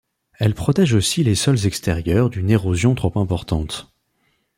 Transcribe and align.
Elles 0.39 0.55
protègent 0.55 0.95
aussi 0.95 1.23
les 1.23 1.35
sols 1.35 1.67
extérieurs 1.67 2.31
d'une 2.31 2.49
érosion 2.49 2.95
trop 2.95 3.11
importante. 3.21 3.93